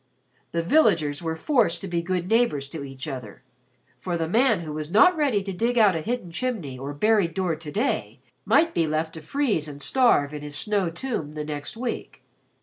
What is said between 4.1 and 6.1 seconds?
the man who was not ready to dig out a